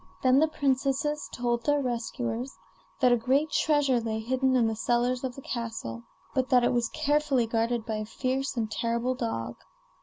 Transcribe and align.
Then 0.23 0.39
the 0.39 0.47
princesses 0.47 1.29
told 1.31 1.63
their 1.63 1.79
rescuers 1.79 2.57
that 3.01 3.11
a 3.11 3.15
great 3.17 3.51
treasure 3.51 3.99
lay 3.99 4.17
hidden 4.17 4.55
in 4.55 4.65
the 4.65 4.75
cellars 4.75 5.23
of 5.23 5.35
the 5.35 5.43
castle, 5.43 6.01
but 6.33 6.49
that 6.49 6.63
it 6.63 6.73
was 6.73 6.89
carefully 6.89 7.45
guarded 7.45 7.85
by 7.85 7.97
a 7.97 8.05
fierce 8.05 8.57
and 8.57 8.71
terrible 8.71 9.13
dog. 9.13 9.57